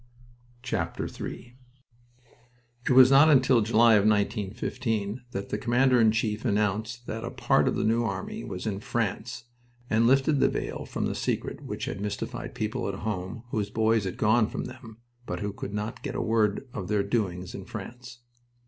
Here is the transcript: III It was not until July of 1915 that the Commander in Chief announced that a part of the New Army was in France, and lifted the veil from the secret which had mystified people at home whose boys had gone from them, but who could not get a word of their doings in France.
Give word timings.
III 0.67 1.55
It 2.89 2.91
was 2.91 3.11
not 3.11 3.29
until 3.29 3.61
July 3.61 3.93
of 3.93 4.07
1915 4.07 5.21
that 5.29 5.49
the 5.49 5.59
Commander 5.59 6.01
in 6.01 6.11
Chief 6.11 6.43
announced 6.43 7.05
that 7.05 7.23
a 7.23 7.29
part 7.29 7.67
of 7.67 7.75
the 7.75 7.83
New 7.83 8.03
Army 8.03 8.43
was 8.43 8.65
in 8.65 8.79
France, 8.79 9.43
and 9.91 10.07
lifted 10.07 10.39
the 10.39 10.49
veil 10.49 10.85
from 10.87 11.05
the 11.05 11.13
secret 11.13 11.61
which 11.61 11.85
had 11.85 12.01
mystified 12.01 12.55
people 12.55 12.87
at 12.89 12.95
home 12.95 13.43
whose 13.51 13.69
boys 13.69 14.05
had 14.05 14.17
gone 14.17 14.47
from 14.49 14.65
them, 14.65 14.97
but 15.27 15.41
who 15.41 15.53
could 15.53 15.71
not 15.75 16.01
get 16.01 16.15
a 16.15 16.19
word 16.21 16.67
of 16.73 16.87
their 16.87 17.03
doings 17.03 17.53
in 17.53 17.63
France. 17.63 18.21